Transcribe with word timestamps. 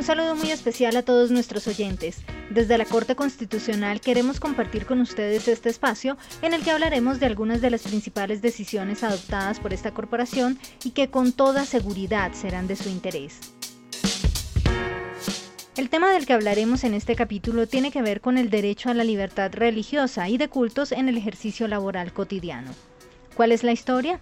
Un 0.00 0.06
saludo 0.06 0.34
muy 0.34 0.50
especial 0.50 0.96
a 0.96 1.02
todos 1.02 1.30
nuestros 1.30 1.66
oyentes. 1.66 2.22
Desde 2.48 2.78
la 2.78 2.86
Corte 2.86 3.14
Constitucional 3.14 4.00
queremos 4.00 4.40
compartir 4.40 4.86
con 4.86 5.02
ustedes 5.02 5.46
este 5.46 5.68
espacio 5.68 6.16
en 6.40 6.54
el 6.54 6.62
que 6.62 6.70
hablaremos 6.70 7.20
de 7.20 7.26
algunas 7.26 7.60
de 7.60 7.68
las 7.68 7.82
principales 7.82 8.40
decisiones 8.40 9.04
adoptadas 9.04 9.60
por 9.60 9.74
esta 9.74 9.92
corporación 9.92 10.58
y 10.84 10.92
que 10.92 11.10
con 11.10 11.32
toda 11.32 11.66
seguridad 11.66 12.32
serán 12.32 12.66
de 12.66 12.76
su 12.76 12.88
interés. 12.88 13.40
El 15.76 15.90
tema 15.90 16.10
del 16.10 16.24
que 16.24 16.32
hablaremos 16.32 16.82
en 16.84 16.94
este 16.94 17.14
capítulo 17.14 17.66
tiene 17.66 17.92
que 17.92 18.00
ver 18.00 18.22
con 18.22 18.38
el 18.38 18.48
derecho 18.48 18.88
a 18.88 18.94
la 18.94 19.04
libertad 19.04 19.52
religiosa 19.52 20.30
y 20.30 20.38
de 20.38 20.48
cultos 20.48 20.92
en 20.92 21.10
el 21.10 21.18
ejercicio 21.18 21.68
laboral 21.68 22.14
cotidiano. 22.14 22.70
¿Cuál 23.34 23.52
es 23.52 23.64
la 23.64 23.72
historia? 23.72 24.18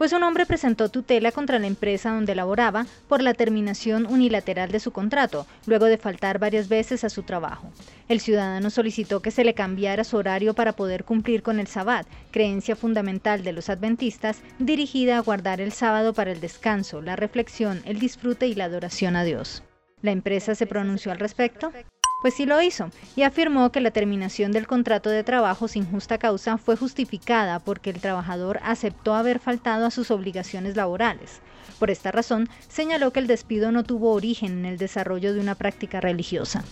Pues 0.00 0.14
un 0.14 0.22
hombre 0.22 0.46
presentó 0.46 0.88
tutela 0.88 1.30
contra 1.30 1.58
la 1.58 1.66
empresa 1.66 2.08
donde 2.08 2.34
laboraba 2.34 2.86
por 3.06 3.20
la 3.20 3.34
terminación 3.34 4.06
unilateral 4.06 4.72
de 4.72 4.80
su 4.80 4.92
contrato, 4.92 5.46
luego 5.66 5.84
de 5.84 5.98
faltar 5.98 6.38
varias 6.38 6.70
veces 6.70 7.04
a 7.04 7.10
su 7.10 7.22
trabajo. 7.22 7.70
El 8.08 8.20
ciudadano 8.20 8.70
solicitó 8.70 9.20
que 9.20 9.30
se 9.30 9.44
le 9.44 9.52
cambiara 9.52 10.04
su 10.04 10.16
horario 10.16 10.54
para 10.54 10.72
poder 10.72 11.04
cumplir 11.04 11.42
con 11.42 11.60
el 11.60 11.66
sabbat, 11.66 12.06
creencia 12.30 12.76
fundamental 12.76 13.44
de 13.44 13.52
los 13.52 13.68
adventistas, 13.68 14.40
dirigida 14.58 15.18
a 15.18 15.20
guardar 15.20 15.60
el 15.60 15.70
sábado 15.70 16.14
para 16.14 16.32
el 16.32 16.40
descanso, 16.40 17.02
la 17.02 17.16
reflexión, 17.16 17.82
el 17.84 17.98
disfrute 17.98 18.46
y 18.46 18.54
la 18.54 18.64
adoración 18.64 19.16
a 19.16 19.24
Dios. 19.24 19.62
¿La 20.00 20.12
empresa 20.12 20.54
se 20.54 20.66
pronunció 20.66 21.12
al 21.12 21.18
respecto? 21.18 21.72
Pues 22.20 22.34
sí 22.34 22.44
lo 22.44 22.60
hizo, 22.60 22.90
y 23.16 23.22
afirmó 23.22 23.72
que 23.72 23.80
la 23.80 23.92
terminación 23.92 24.52
del 24.52 24.66
contrato 24.66 25.08
de 25.08 25.24
trabajo 25.24 25.68
sin 25.68 25.90
justa 25.90 26.18
causa 26.18 26.58
fue 26.58 26.76
justificada 26.76 27.60
porque 27.60 27.88
el 27.90 28.00
trabajador 28.00 28.60
aceptó 28.62 29.14
haber 29.14 29.38
faltado 29.38 29.86
a 29.86 29.90
sus 29.90 30.10
obligaciones 30.10 30.76
laborales. 30.76 31.40
Por 31.78 31.90
esta 31.90 32.12
razón, 32.12 32.48
señaló 32.68 33.10
que 33.10 33.20
el 33.20 33.26
despido 33.26 33.72
no 33.72 33.84
tuvo 33.84 34.12
origen 34.12 34.58
en 34.58 34.66
el 34.66 34.76
desarrollo 34.76 35.32
de 35.32 35.40
una 35.40 35.54
práctica 35.54 36.00
religiosa. 36.00 36.62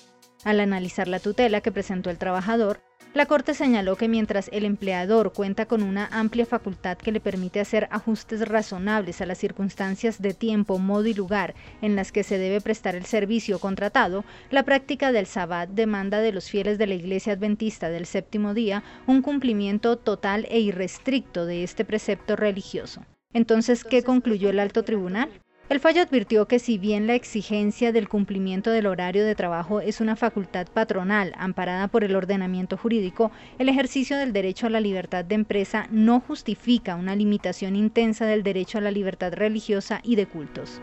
Al 0.45 0.61
analizar 0.61 1.09
la 1.09 1.19
tutela 1.19 1.63
que 1.63 1.73
presentó 1.73 2.11
el 2.11 2.19
trabajador, 2.19 2.81
la 3.19 3.27
Corte 3.27 3.53
señaló 3.53 3.97
que 3.97 4.07
mientras 4.07 4.49
el 4.53 4.65
empleador 4.65 5.33
cuenta 5.33 5.67
con 5.67 5.83
una 5.83 6.07
amplia 6.13 6.47
facultad 6.47 6.97
que 6.97 7.11
le 7.11 7.19
permite 7.19 7.59
hacer 7.59 7.89
ajustes 7.91 8.47
razonables 8.47 9.21
a 9.21 9.27
las 9.27 9.39
circunstancias 9.39 10.23
de 10.23 10.35
tiempo, 10.35 10.79
modo 10.79 11.05
y 11.05 11.15
lugar 11.15 11.57
en 11.83 11.97
las 11.97 12.13
que 12.13 12.23
se 12.23 12.39
debe 12.39 12.61
prestar 12.61 12.95
el 12.95 13.07
servicio 13.07 13.59
contratado, 13.59 14.25
la 14.53 14.63
práctica 14.63 15.11
del 15.11 15.27
sabbat 15.27 15.69
demanda 15.69 16.21
de 16.21 16.31
los 16.31 16.49
fieles 16.49 16.79
de 16.79 16.87
la 16.87 16.95
Iglesia 16.95 17.33
Adventista 17.33 17.89
del 17.89 18.07
séptimo 18.07 18.55
día 18.55 18.85
un 19.09 19.21
cumplimiento 19.21 19.99
total 19.99 20.47
e 20.49 20.61
irrestricto 20.61 21.45
de 21.45 21.65
este 21.65 21.85
precepto 21.85 22.37
religioso. 22.37 23.05
Entonces, 23.33 23.83
¿qué 23.83 24.05
concluyó 24.05 24.51
el 24.51 24.61
alto 24.61 24.85
tribunal? 24.85 25.29
El 25.69 25.81
fallo 25.81 26.01
advirtió 26.01 26.49
que 26.49 26.61
si 26.61 26.79
bien 26.79 27.07
la 27.07 27.15
exigencia 27.15 27.93
del 27.93 28.09
cumplimiento 28.09 28.71
del 28.71 28.87
horario 28.87 29.27
de 29.27 29.35
trabajo 29.35 29.83
es 29.83 30.01
una 30.01 30.17
facultad 30.17 30.67
patronal 30.67 31.35
amparada 31.37 31.89
por 31.89 32.05
el 32.05 32.17
ordenamiento 32.17 32.79
jurídico, 32.79 33.31
el 33.59 33.69
ejercicio 33.69 34.17
del 34.17 34.33
derecho 34.33 34.67
a 34.67 34.71
la 34.71 34.81
libertad 34.81 35.27
de 35.27 35.35
empresa 35.35 35.87
no 35.91 36.21
justifica 36.21 36.97
una 36.97 37.15
limitación 37.15 37.77
intensa 37.77 38.25
del 38.25 38.43
derecho 38.43 38.79
a 38.79 38.81
la 38.81 38.91
libertad 38.91 39.35
religiosa 39.35 40.01
y 40.03 40.17
de 40.17 40.25
cultos. 40.25 40.81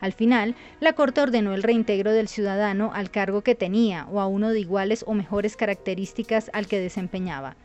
Al 0.00 0.12
final, 0.12 0.54
la 0.80 0.92
Corte 0.92 1.22
ordenó 1.22 1.54
el 1.54 1.62
reintegro 1.62 2.12
del 2.12 2.28
ciudadano 2.28 2.90
al 2.92 3.10
cargo 3.10 3.40
que 3.40 3.54
tenía 3.54 4.06
o 4.12 4.20
a 4.20 4.26
uno 4.26 4.50
de 4.50 4.60
iguales 4.60 5.02
o 5.06 5.14
mejores 5.14 5.56
características 5.56 6.50
al 6.52 6.66
que 6.66 6.78
desempeñaba. 6.78 7.56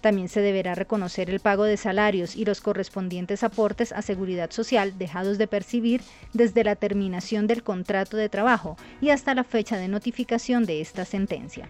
También 0.00 0.28
se 0.28 0.40
deberá 0.40 0.74
reconocer 0.74 1.30
el 1.30 1.40
pago 1.40 1.64
de 1.64 1.76
salarios 1.76 2.36
y 2.36 2.44
los 2.44 2.60
correspondientes 2.60 3.42
aportes 3.42 3.92
a 3.92 4.02
seguridad 4.02 4.50
social 4.50 4.98
dejados 4.98 5.38
de 5.38 5.46
percibir 5.46 6.02
desde 6.32 6.64
la 6.64 6.76
terminación 6.76 7.46
del 7.46 7.62
contrato 7.62 8.16
de 8.16 8.28
trabajo 8.28 8.76
y 9.00 9.10
hasta 9.10 9.34
la 9.34 9.44
fecha 9.44 9.76
de 9.76 9.88
notificación 9.88 10.64
de 10.64 10.80
esta 10.80 11.04
sentencia. 11.04 11.68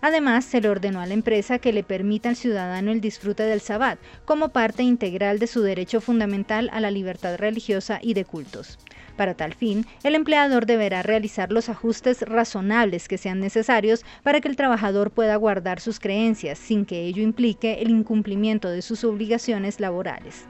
Además, 0.00 0.44
se 0.44 0.60
le 0.60 0.68
ordenó 0.68 1.00
a 1.00 1.06
la 1.06 1.14
empresa 1.14 1.58
que 1.58 1.72
le 1.72 1.82
permita 1.82 2.28
al 2.28 2.36
ciudadano 2.36 2.92
el 2.92 3.00
disfrute 3.00 3.42
del 3.42 3.60
sabbat 3.60 3.98
como 4.24 4.50
parte 4.50 4.82
integral 4.82 5.38
de 5.38 5.48
su 5.48 5.62
derecho 5.62 6.00
fundamental 6.00 6.70
a 6.72 6.80
la 6.80 6.90
libertad 6.90 7.36
religiosa 7.36 7.98
y 8.00 8.14
de 8.14 8.24
cultos. 8.24 8.78
Para 9.18 9.34
tal 9.34 9.52
fin, 9.52 9.84
el 10.04 10.14
empleador 10.14 10.64
deberá 10.64 11.02
realizar 11.02 11.50
los 11.50 11.68
ajustes 11.68 12.22
razonables 12.22 13.08
que 13.08 13.18
sean 13.18 13.40
necesarios 13.40 14.04
para 14.22 14.40
que 14.40 14.46
el 14.46 14.54
trabajador 14.54 15.10
pueda 15.10 15.34
guardar 15.34 15.80
sus 15.80 15.98
creencias 15.98 16.56
sin 16.56 16.86
que 16.86 17.02
ello 17.02 17.20
implique 17.20 17.82
el 17.82 17.90
incumplimiento 17.90 18.70
de 18.70 18.80
sus 18.80 19.02
obligaciones 19.02 19.80
laborales. 19.80 20.46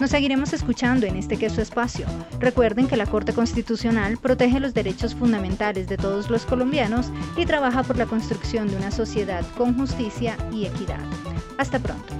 Nos 0.00 0.10
seguiremos 0.10 0.52
escuchando 0.52 1.06
en 1.06 1.16
este 1.16 1.38
queso 1.38 1.62
espacio. 1.62 2.04
Recuerden 2.38 2.88
que 2.88 2.98
la 2.98 3.06
Corte 3.06 3.32
Constitucional 3.32 4.18
protege 4.18 4.60
los 4.60 4.74
derechos 4.74 5.14
fundamentales 5.14 5.88
de 5.88 5.96
todos 5.96 6.28
los 6.28 6.44
colombianos 6.44 7.10
y 7.38 7.46
trabaja 7.46 7.82
por 7.84 7.96
la 7.96 8.04
construcción 8.04 8.68
de 8.68 8.76
una 8.76 8.90
sociedad 8.90 9.46
con 9.56 9.78
justicia 9.78 10.36
y 10.52 10.66
equidad. 10.66 11.00
Hasta 11.56 11.78
pronto. 11.78 12.12